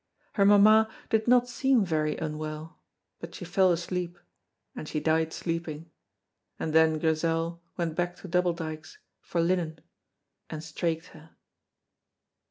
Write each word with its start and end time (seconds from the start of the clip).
Her 0.33 0.45
mamma 0.45 0.91
did 1.11 1.27
not 1.27 1.47
seem 1.47 1.85
very 1.85 2.17
unwell, 2.17 2.79
but 3.19 3.35
she 3.35 3.45
fell 3.45 3.71
asleep, 3.71 4.17
and 4.75 4.87
she 4.89 4.99
died 4.99 5.31
sleeping, 5.31 5.91
and 6.57 6.73
then 6.73 6.97
Grizel 6.97 7.61
went 7.77 7.93
back 7.93 8.15
to 8.15 8.27
Double 8.27 8.53
Dykes 8.53 8.97
for 9.21 9.41
linen 9.41 9.77
and 10.49 10.63
straiked 10.63 11.09
her. 11.09 11.35